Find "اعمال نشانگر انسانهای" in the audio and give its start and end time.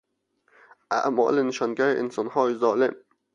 0.91-2.55